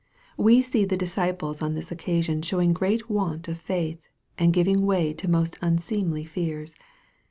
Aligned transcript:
We 0.35 0.63
see 0.63 0.83
the 0.83 0.97
disciples 0.97 1.61
on 1.61 1.75
this 1.75 1.91
occa 1.91 2.23
sion 2.23 2.41
showing 2.41 2.73
great 2.73 3.07
want 3.07 3.47
of 3.47 3.59
faith, 3.59 3.99
and 4.35 4.51
giving 4.51 4.83
way 4.83 5.13
to 5.13 5.29
most 5.29 5.59
unseemly 5.61 6.25
fears. 6.25 6.73